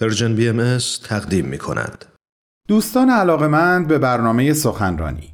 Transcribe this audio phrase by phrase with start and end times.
[0.00, 2.04] پرژن بی ام تقدیم می کند.
[2.68, 5.32] دوستان علاقمند به برنامه سخنرانی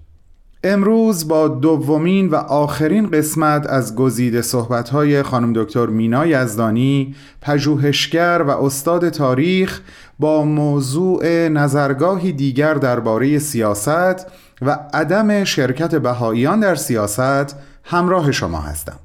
[0.65, 8.51] امروز با دومین و آخرین قسمت از گزیده صحبت‌های خانم دکتر مینا یزدانی پژوهشگر و
[8.51, 9.81] استاد تاریخ
[10.19, 14.27] با موضوع نظرگاهی دیگر درباره سیاست
[14.63, 18.99] و عدم شرکت بهاییان در سیاست همراه شما هستم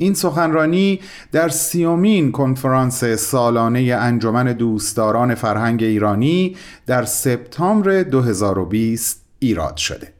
[0.00, 1.00] این سخنرانی
[1.32, 10.12] در سیومین کنفرانس سالانه انجمن دوستداران فرهنگ ایرانی در سپتامبر 2020 ایراد شده.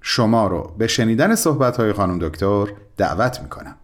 [0.00, 3.76] شما رو به شنیدن صحبت خانم دکتر دعوت می‌کنم.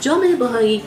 [0.00, 0.82] جامعه باهایی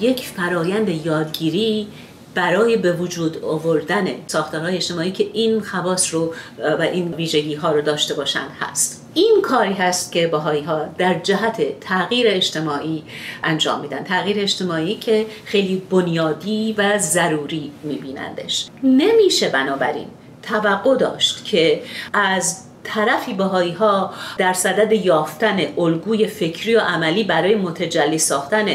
[0.00, 1.88] یک فرایند یادگیری
[2.36, 6.34] برای به وجود آوردن ساختارهای اجتماعی که این خواص رو
[6.78, 9.06] و این ویژگی ها رو داشته باشند هست.
[9.14, 13.02] این کاری هست که باهایی ها در جهت تغییر اجتماعی
[13.44, 14.04] انجام میدن.
[14.04, 18.66] تغییر اجتماعی که خیلی بنیادی و ضروری میبینندش.
[18.82, 20.08] نمیشه بنابراین
[20.42, 27.54] توقع داشت که از طرفی بهایی ها در صدد یافتن الگوی فکری و عملی برای
[27.54, 28.66] متجلی ساختن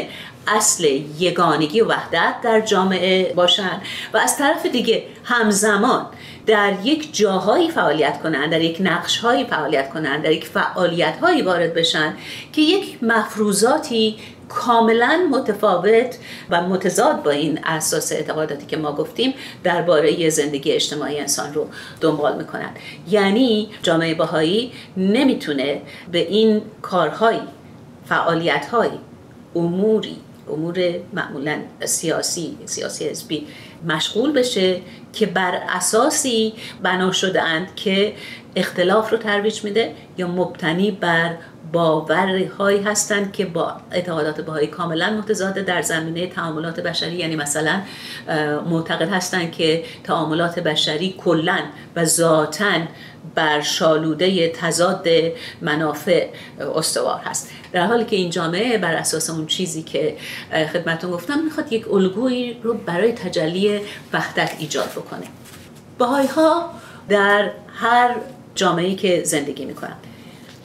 [0.46, 0.84] اصل
[1.18, 3.82] یگانگی و وحدت در جامعه باشن
[4.14, 6.06] و از طرف دیگه همزمان
[6.46, 11.74] در یک جاهایی فعالیت کنند در یک نقشهایی فعالیت کنند در یک فعالیت هایی وارد
[11.74, 12.14] بشن
[12.52, 14.16] که یک مفروضاتی
[14.48, 16.18] کاملا متفاوت
[16.50, 21.66] و متضاد با این اساس اعتقاداتی که ما گفتیم درباره زندگی اجتماعی انسان رو
[22.00, 22.76] دنبال می‌کنند
[23.10, 25.82] یعنی جامعه باهایی نمی‌تونه
[26.12, 27.40] به این کارهایی
[28.06, 28.98] فعالیتهایی
[29.56, 30.16] اموری
[30.48, 30.78] امور
[31.12, 33.46] معمولا سیاسی سیاسی حزبی
[33.84, 34.80] مشغول بشه
[35.12, 38.14] که بر اساسی بنا شده اند که
[38.56, 41.36] اختلاف رو ترویج میده یا مبتنی بر
[41.72, 47.80] باورهایی هستند که با اعتقادات بهایی کاملا متضاد در زمینه تعاملات بشری یعنی مثلا
[48.66, 51.58] معتقد هستند که تعاملات بشری کلا
[51.96, 52.80] و ذاتا
[53.34, 55.08] بر شالوده تضاد
[55.60, 56.28] منافع
[56.74, 57.50] استوار هست.
[57.72, 60.16] در حالی که این جامعه بر اساس اون چیزی که
[60.72, 63.80] خدمتون گفتم می‌خواد یک الگویی رو برای تجلی
[64.12, 65.26] وحدت ایجاد بکنه.
[65.98, 66.70] باهای ها
[67.08, 68.16] در هر
[68.54, 69.96] جامعه که زندگی می‌کنن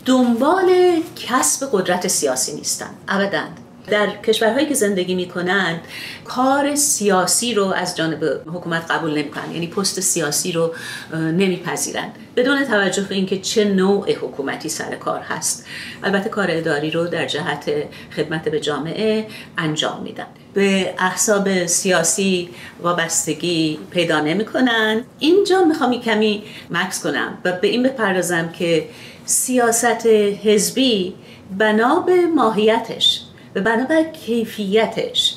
[0.07, 0.69] دنبال
[1.15, 2.89] کسب قدرت سیاسی نیستن.
[3.07, 3.43] ابدا.
[3.89, 5.79] در کشورهایی که زندگی می‌کنند
[6.25, 10.75] کار سیاسی رو از جانب حکومت قبول نمی‌کنند یعنی پست سیاسی رو
[11.13, 15.65] نمیپذیرند بدون توجه به اینکه چه نوع حکومتی سر کار هست.
[16.03, 17.71] البته کار اداری رو در جهت
[18.15, 19.27] خدمت به جامعه
[19.57, 20.27] انجام میدن.
[20.53, 22.49] به احساب سیاسی
[22.81, 25.03] وابستگی پیدا نمی‌کنن.
[25.19, 28.89] اینجا می‌خوام کمی مکس کنم و به این بپردازم که
[29.25, 30.05] سیاست
[30.43, 31.13] حزبی
[31.57, 33.21] بنا به ماهیتش.
[33.57, 35.35] و بنابر کیفیتش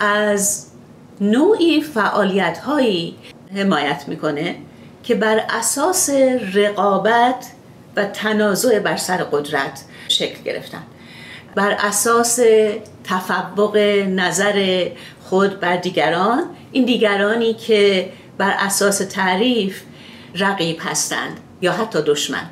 [0.00, 0.66] از
[1.20, 3.14] نوعی فعالیت هایی
[3.56, 4.56] حمایت می‌کنه
[5.02, 6.10] که بر اساس
[6.54, 7.46] رقابت
[7.96, 10.82] و تنازع بر سر قدرت شکل گرفتن.
[11.54, 12.38] بر اساس
[13.04, 13.76] تفوق
[14.08, 14.88] نظر
[15.24, 19.82] خود بر دیگران این دیگرانی که بر اساس تعریف
[20.34, 22.50] رقیب هستند یا حتی دشمن.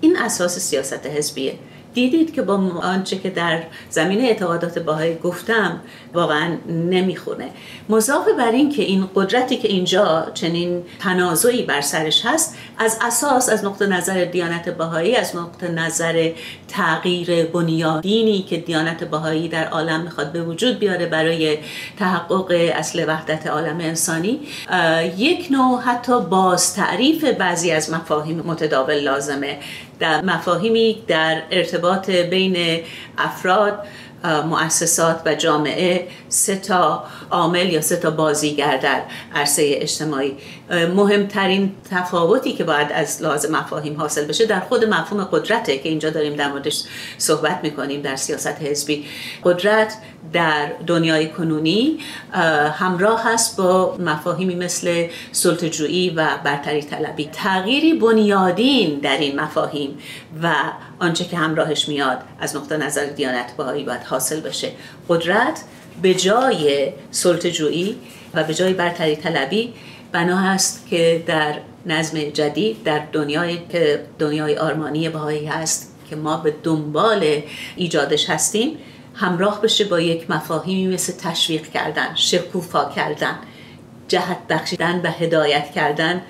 [0.00, 1.54] این اساس سیاست حزبیه.
[1.94, 5.80] دیدید که با آنچه که در زمینه اعتقادات باهایی گفتم
[6.14, 7.50] واقعا نمی‌خونه.
[7.88, 13.48] مضاف بر این که این قدرتی که اینجا چنین تنازعی بر سرش هست از اساس
[13.48, 16.30] از نقطه نظر دیانت باهایی از نقطه نظر
[16.68, 21.58] تغییر بنیادینی که دیانت باهایی در عالم می‌خواد به وجود بیاره برای
[21.98, 24.40] تحقق اصل وحدت عالم انسانی
[25.16, 29.58] یک نوع حتی باز تعریف بعضی از مفاهیم متداول لازمه.
[29.98, 32.82] در مفاهیمی در ارتباط بین
[33.18, 33.78] افراد
[34.24, 39.02] مؤسسات و جامعه سه تا عامل یا سه تا بازیگر در
[39.34, 40.36] عرصه اجتماعی.
[40.70, 46.10] مهمترین تفاوتی که باید از لازم مفاهیم حاصل بشه در خود مفهوم قدرته که اینجا
[46.10, 46.82] داریم در موردش
[47.18, 49.06] صحبت می‌کنیم در سیاست حزبی.
[49.44, 49.94] قدرت
[50.32, 51.98] در دنیای کنونی
[52.72, 57.28] همراه هست با مفاهیمی مثل سلطجویی و برتری طلبی.
[57.32, 59.98] تغییری بنیادین در این مفاهیم
[60.42, 60.54] و
[60.98, 64.70] آنچه که همراهش میاد از نقطه نظر دیانت باهایی باید حاصل بشه.
[65.08, 65.60] قدرت
[66.02, 67.96] به جای سلطجویی
[68.34, 69.72] و به جای برتری طلبی
[70.12, 71.54] بنا هست که در
[71.86, 77.42] نظم جدید در دنیای که دنیای آرمانی بهایی هست که ما به دنبال
[77.76, 78.76] ایجادش هستیم
[79.18, 83.38] همراه بشه با یک مفاهیمی مثل تشویق کردن شکوفا کردن
[84.08, 86.22] جهت بخشیدن و هدایت کردن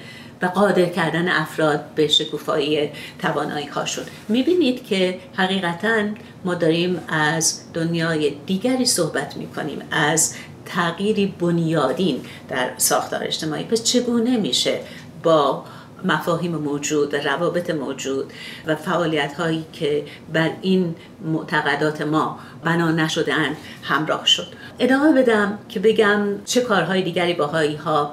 [0.42, 6.02] و قادر کردن افراد به شکوفایی توانایی هاشون می‌بینید که حقیقتا
[6.44, 10.34] ما داریم از دنیای دیگری صحبت می‌کنیم از
[10.66, 13.64] تغییری بنیادین در ساختار اجتماعی.
[13.64, 14.80] پس چگونه میشه
[15.22, 15.64] با
[16.04, 18.32] مفاهیم موجود روابط موجود
[18.66, 24.46] و فعالیت هایی که بر این معتقدات ما بنا نشدن همراه شد.
[24.78, 28.12] ادامه بدم که بگم چه کارهای دیگری باهایی ها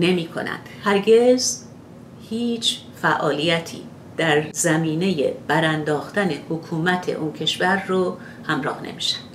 [0.00, 1.62] نمی کنند هرگز
[2.30, 3.82] هیچ فعالیتی
[4.16, 9.25] در زمینه برانداختن حکومت اون کشور رو همراه نمیشن.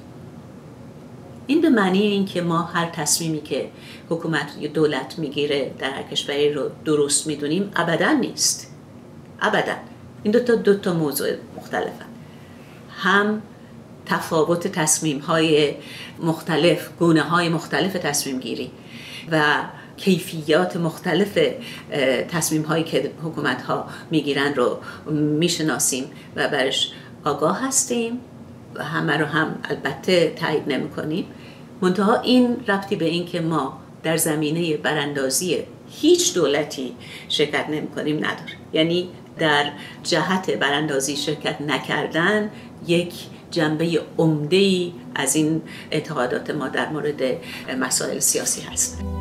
[1.52, 3.70] این به معنی این که ما هر تصمیمی که
[4.10, 8.76] حکومت یا دولت می‌گیره در هر کشوری رو درست می‌دونیم ابدا نیست.
[9.42, 9.74] ابدا.
[10.24, 11.28] این دوتا دو تا موضوع
[11.58, 12.06] مختلفن.
[12.98, 13.42] هم
[14.06, 15.74] تفاوت تصمیم های
[16.20, 18.72] مختلف گونه های مختلف تصمیم گیری
[19.32, 19.56] و
[19.98, 21.38] کیفیات مختلف
[22.30, 24.78] تصمیم هایی که حکومت ها می‌گیرن رو
[25.14, 26.06] می‌شناسیم
[26.36, 26.92] و برش
[27.24, 28.20] آگاه هستیم
[28.76, 31.26] و همه رو هم البته تایید نمی کنیم
[31.82, 35.58] منتها این ربطی به این که ما در زمینه براندازی
[35.92, 36.96] هیچ دولتی
[37.30, 39.72] شرکت نمی کنیم نداره یعنی در
[40.04, 42.52] جهت براندازی شرکت نکردن
[42.88, 43.14] یک
[43.52, 45.62] جنبه عمده از این
[45.92, 47.22] اعتقادات ما در مورد
[47.80, 49.21] مسائل سیاسی هست.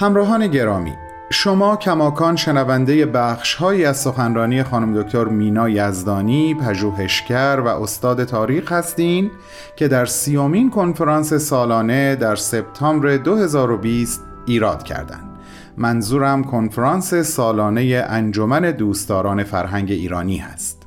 [0.00, 0.92] همراهان گرامی
[1.30, 8.72] شما کماکان شنونده بخش هایی از سخنرانی خانم دکتر مینا یزدانی پژوهشگر و استاد تاریخ
[8.72, 9.30] هستین
[9.76, 15.38] که در سیومین کنفرانس سالانه در سپتامبر 2020 ایراد کردند.
[15.76, 20.82] منظورم کنفرانس سالانه انجمن دوستداران فرهنگ ایرانی هست.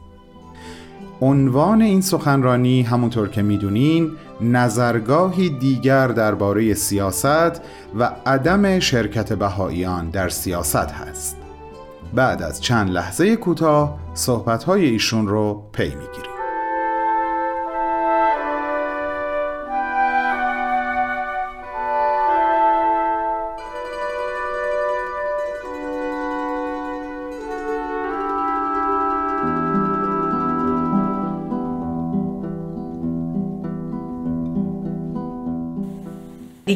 [1.22, 4.12] عنوان این سخنرانی همونطور که می‌دونین
[4.42, 7.62] نظرگاهی دیگر درباره سیاست
[8.00, 11.38] و عدم شرکت بهاییان در سیاست هست.
[12.14, 16.31] بعد از چند لحظه کوتاه صحبت‌های ایشون رو پی می‌گیریم.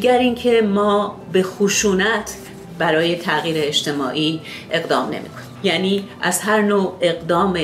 [0.05, 2.35] دیگر اینکه ما به خشونت
[2.79, 4.41] برای تغییر اجتماعی
[4.71, 7.59] اقدام نمی کنیم یعنی از هر نوع اقدام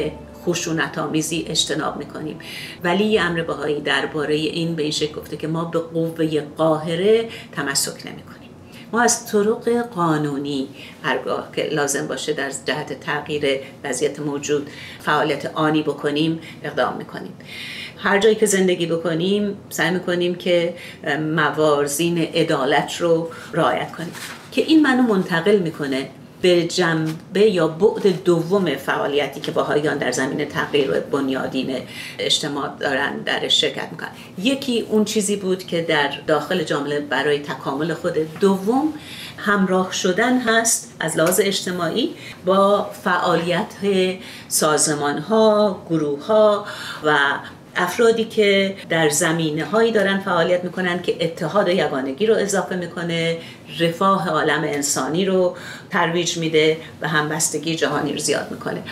[0.46, 2.40] خشونت آمیزی اجتناب می‌کنیم.
[2.84, 8.08] ولی امر بهایی درباره این به این شکل گفته که ما به قوه قاهره تمسک
[8.08, 8.41] نمی کنیم
[8.94, 10.68] ما از طرق قانونی
[11.04, 17.34] هرگاه که لازم باشه در جهت تغییر وضعیت موجود فعالیت آنی بکنیم اقدام می‌کنیم.
[17.98, 20.76] هر جایی که زندگی بکنیم سعی می‌کنیم که
[21.36, 24.14] موارزین عدالت رو رعایت کنیم.
[24.52, 26.10] که این منو منتقل می‌کنه
[26.42, 31.78] به جنبه یا بعد دوم فعالیتی که باهایان در زمین تغییر بنیادین
[32.20, 34.10] اجتماع دارن در شرکت می‌کنن.
[34.38, 38.94] یکی اون چیزی بود که در داخل جامعه برای تکامل خود دوم
[39.38, 42.14] همراه شدن هست از لحاظ اجتماعی
[42.46, 43.68] با فعالیت
[44.48, 46.66] سازمان ها گروه ها
[47.04, 47.18] و
[47.76, 53.38] افرادی که در زمینه هایی دارن فعالیت می‌کنن که اتحاد و یگانگی رو اضافه می‌کنه
[53.80, 55.56] رفاه عالم انسانی رو
[55.90, 58.84] ترویج میده و همبستگی جهانی رو زیاد می‌کنه.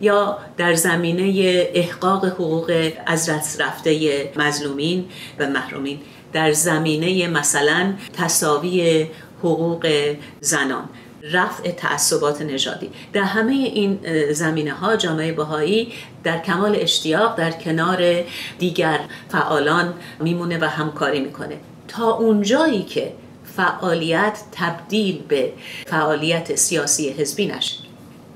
[0.00, 1.32] یا در زمینه
[1.74, 5.04] احقاق حقوق از دست رفته مظلومین
[5.38, 5.98] و محرومین.
[6.32, 9.06] در زمینه مثلا تصاوی
[9.38, 10.88] حقوق زنان.
[11.32, 12.90] رفع تعصبات نژادی.
[13.12, 13.98] در همه این
[14.32, 15.92] زمینه ها جامعه بهایی
[16.24, 18.24] در کمال اشتیاق در کنار
[18.58, 21.56] دیگر فعالان میمونه و همکاری می‌کنه.
[21.88, 23.12] تا اونجایی که
[23.56, 25.52] فعالیت تبدیل به
[25.86, 27.76] فعالیت سیاسی حزبی نشه.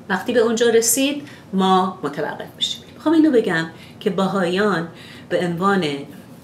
[0.09, 2.83] وقتی به اونجا رسید ما متوقف میشیم.
[2.95, 3.67] می‌خوام اینو بگم
[4.01, 4.89] که باهایان
[5.29, 5.85] به عنوان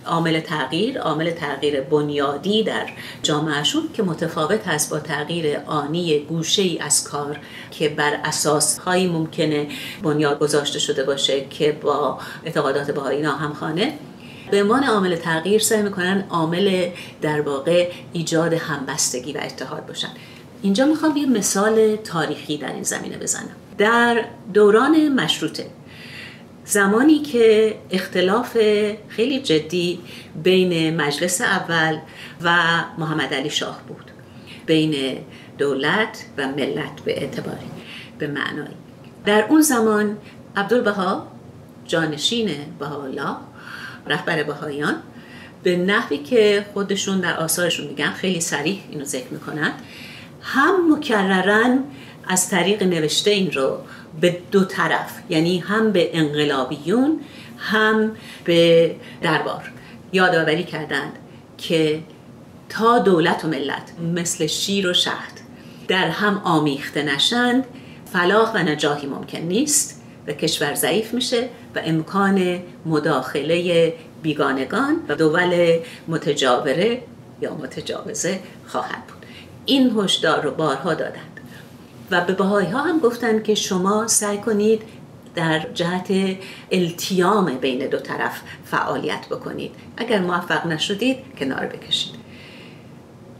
[0.06, 2.86] عامل تغییر عامل تغییر بنیادی در
[3.22, 7.38] جامعهشون که متفاوت هست با تغییر آنی گوشه ای از کار
[7.70, 9.68] که بر اساس هایی ممکنه
[10.02, 13.92] بنیاد گذاشته شده باشه که با اعتقادات بهایی همخانه.
[14.50, 16.88] به عنوان عامل تغییر سعی می‌کنن عامل
[17.22, 20.08] در واقع ایجاد همبستگی و اتحاد باشن.
[20.62, 23.56] اینجا می‌خوام یه مثال تاریخی در این زمینه بزنم.
[23.78, 25.66] در دوران مشروطه
[26.66, 28.58] زمانی که اختلاف
[29.08, 29.99] خیلی جدی
[30.42, 31.99] بین مجلس اول
[32.42, 32.56] و
[32.99, 34.11] محمد علی شاه بود.
[34.66, 35.18] بین
[35.58, 37.66] دولت و ملت به اعتباری
[38.18, 38.75] به معنایی
[39.25, 40.16] در اون زمان
[40.56, 41.26] عبدالبها
[41.87, 43.37] جانشین بهاءالله
[44.06, 44.94] رهبر بهاییان
[45.62, 49.73] به نحوی که خودشون در آثارشون میگن خیلی سریح اینو ذکر می‌کنن
[50.42, 51.78] هم مکررن
[52.28, 53.78] از طریق نوشته این رو
[54.20, 57.20] به دو طرف یعنی هم به انقلابیون
[57.58, 58.12] هم
[58.44, 59.73] به دربار.
[60.12, 61.12] یادآوری کردند
[61.58, 62.00] که
[62.68, 65.32] تا دولت و ملت مثل شیر و شهد
[65.88, 67.64] در هم آمیخته نشند
[68.12, 75.78] فلاح و نجاهی ممکن نیست و کشور ضعیف میشه و امکان مداخله بیگانگان و دول
[76.08, 77.02] متجاوره
[77.40, 79.26] یا متجاوزه خواهد بود.
[79.66, 81.36] این هشدار رو بارها دادند
[82.10, 84.82] و به بهایی ها هم گفتند که شما سعی کنید
[85.34, 86.36] در جهت
[86.70, 89.70] التیام بین دو طرف فعالیت بکنید.
[89.96, 92.14] اگر موفق نشدید کنار بکشید.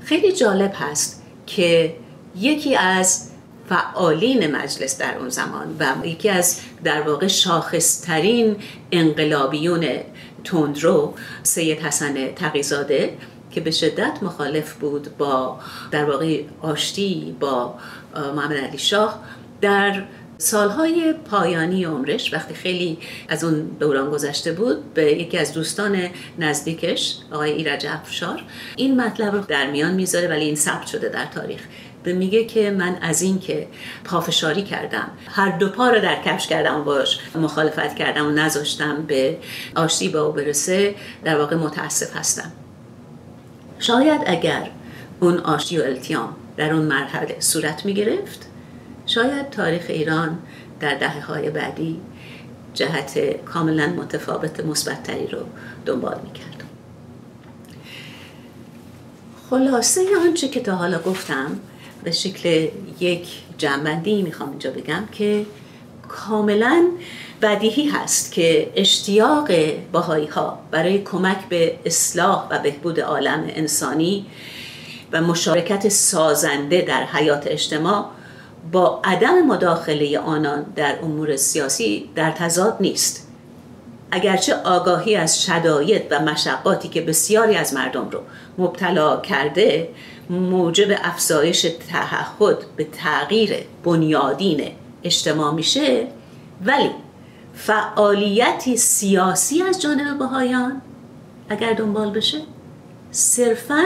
[0.05, 1.97] خیلی جالب هست که
[2.37, 3.31] یکی از
[3.69, 8.57] فعالین مجلس در اون زمان و یکی از در واقع شاخصترین
[8.93, 9.87] انقلابیون
[10.45, 13.19] تندرو سید حسن تقیزاده
[13.51, 15.59] که به شدت مخالف بود با
[15.91, 17.75] در واقع آشتی با
[18.17, 19.23] محمد علی شاه
[19.61, 20.03] در
[20.39, 26.09] سالهای پایانی عمرش وقتی خیلی از اون دوران گذشته بود به یکی از دوستان
[26.39, 28.43] نزدیکش آقای ایرج افشار
[28.77, 31.61] این مطلب رو در میان می‌ذاره ولی این ثبت شده در تاریخ.
[32.03, 33.67] به میگه که من از این که
[34.05, 39.03] پافشاری کردم هر دو پا رو در کفش کردم و باش مخالفت کردم و نذاشتم
[39.03, 39.39] به
[39.77, 40.95] آشتی با او برسه
[41.25, 42.53] در واقع متاسف هستم.
[43.79, 44.71] شاید اگر
[45.21, 48.47] اون آشتی و التیام در اون مرحله صورت می گرفت
[49.07, 50.39] شاید تاریخ ایران
[50.81, 52.01] در دهه های بعدی
[52.75, 55.39] جهت کاملا متفاوت مثبتتری رو
[55.87, 56.65] دنبال می کرد.
[59.51, 61.61] خلاصه آنچه که تا حالا گفتم
[62.05, 62.69] به شکل
[63.01, 65.47] یک جنبندی می‌خوام اینجا بگم که
[66.09, 66.91] کاملا
[67.43, 69.51] بدیهی هست که اشتیاق
[69.93, 74.27] باهایی ها برای کمک به اصلاح و بهبود عالم انسانی
[75.21, 78.05] مشارکت سازنده در حیات اجتماع
[78.73, 83.27] با عدم مداخله آنان در امور سیاسی در تضاد نیست.
[84.11, 88.21] اگرچه آگاهی از شدایط و مشقاتی که بسیاری از مردم رو
[88.59, 89.89] مبتلا کرده
[90.31, 94.71] موجب افزایش تعهد به تغییر بنیادین
[95.05, 96.07] اجتماع میشه
[96.65, 96.91] ولی
[97.55, 100.81] فعالیتی سیاسی از جانب بهایان
[101.49, 102.39] اگر دنبال بشه
[103.11, 103.85] صرفا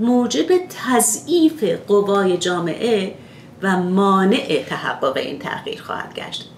[0.00, 3.14] موجب تضعیف قوای جامعه
[3.62, 6.50] و مانع تحقق این تغییر خواهد گشت.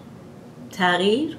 [0.72, 1.36] تغییر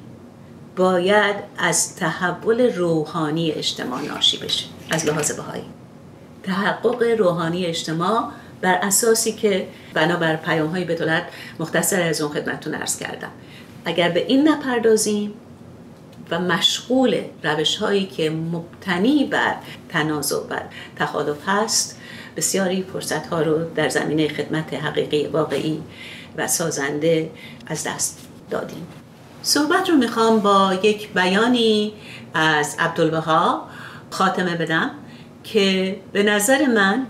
[0.76, 5.64] باید از تحول روحانی اجتماع ناشی بشه از لحاظ بهایی.
[6.44, 8.30] تحقق روحانی اجتماع
[8.62, 11.24] بر اساسی که بنابر پیام های به دولت
[11.60, 13.32] مختصر از اون خدمتتون ارز کردم.
[13.86, 15.34] اگر به این نپردازیم
[16.34, 19.56] و مشغول روش هایی که مبتنی بر
[19.90, 20.60] تنازع و
[20.96, 22.00] تخالف هست
[22.38, 25.82] بسیاری فرصت ها رو در زمینه خدمت حقیقی واقعی
[26.38, 27.32] و سازنده
[27.68, 28.88] از دست دادیم.
[29.42, 31.94] صحبت رو می‌خوام با یک بیانی
[32.34, 33.68] از عبدالبها
[34.10, 34.92] خاتمه بدم
[35.44, 37.06] که به نظر من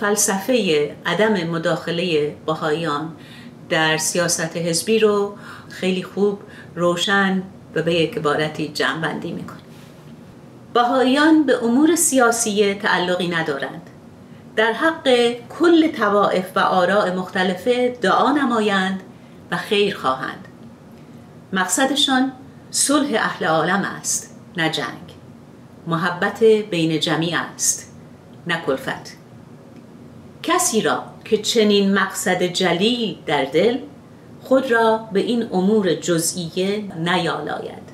[0.00, 3.12] فلسفه عدم مداخله باهایان
[3.68, 5.36] در سیاست حزبی رو
[5.68, 6.38] خیلی خوب
[6.74, 7.42] روشن
[7.76, 9.58] و به یک عبارتی جمعبندی می‌کنه.
[10.74, 13.90] باهایان به امور سیاسی تعلقی ندارند.
[14.56, 19.00] در حق کل توائف و آراء مختلفه دعا نمایند
[19.50, 20.48] و خیر خواهند.
[21.52, 22.32] مقصدشان
[22.70, 25.14] صلح اهل عالم است نه جنگ.
[25.86, 27.92] محبت بین جمیع است
[28.46, 29.16] نه کلفت.
[30.42, 33.78] کسی را که چنین مقصد جلیل در دل
[34.48, 37.86] خود را به این امور جزئیه نیالاید.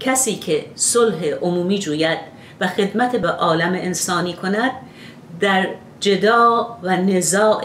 [0.00, 2.18] کسی که صلح عمومی جوید
[2.60, 4.70] و خدمت به عالم انسانی کند
[5.40, 5.68] در
[6.00, 7.64] جدا و نزاع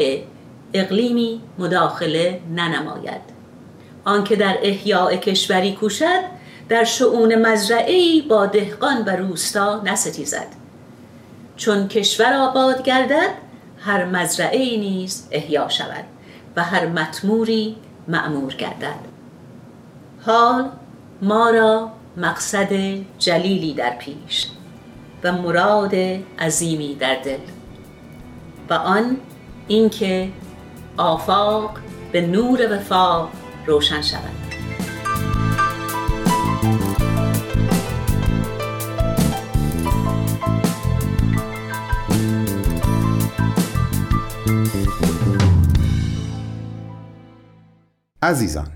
[0.74, 3.22] اقلیمی مداخله ننماید.
[4.06, 6.22] آنکه در احیاء کشوری کوشد
[6.70, 10.48] در شعون مزرعی با دهقان و روستا نستیزد.
[11.58, 13.30] چون کشور آباد گردد
[13.80, 16.13] هر مزرعه نیز احیا شود.
[16.56, 17.76] و هر مطموری
[18.08, 19.00] معمور گردد.
[20.26, 20.70] حال
[21.22, 22.74] ما را مقصد
[23.20, 24.48] جلیلی در پیش
[25.24, 25.96] و مراد
[26.40, 27.40] عظیمی در دل
[28.70, 29.18] و آن
[29.68, 30.30] اینکه
[30.98, 31.78] آفاق
[32.12, 33.30] به نور وفاق
[33.68, 34.43] روشن شود.
[48.24, 48.68] عزیزان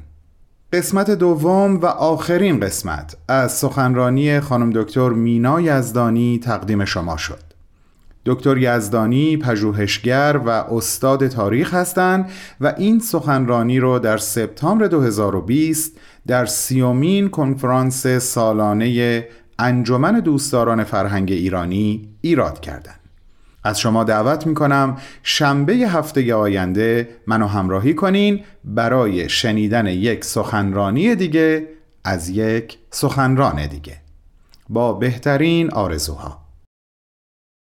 [0.74, 7.44] قسمت دوم و آخرین قسمت از سخنرانی خانم دکتر مینا یزدانی تقدیم شما شد
[8.26, 12.30] دکتر یزدانی پژوهشگر و استاد تاریخ هستند
[12.62, 15.92] و این سخنرانی رو در سپتامبر 2020
[16.28, 19.28] در سیومین کنفرانس سالانه
[19.60, 23.07] انجمن دوستداران فرهنگ ایرانی ایراد کردند.
[23.64, 31.16] از شما دعوت می کنم شنبه هفته آینده منو همراهی کنین برای شنیدن یک سخنرانی
[31.16, 31.68] دیگه
[32.04, 33.98] از یک سخنران دیگه.
[34.70, 36.47] با بهترین آرزوها.